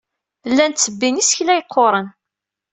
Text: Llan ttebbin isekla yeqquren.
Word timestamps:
Llan 0.49 0.71
ttebbin 0.73 1.21
isekla 1.21 1.53
yeqquren. 1.55 2.07